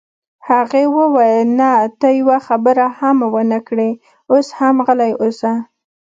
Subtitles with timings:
[0.49, 3.91] هغې وویل: نه، ته یوه خبره هم ونه کړې،
[4.31, 5.53] اوس هم غلی اوسه.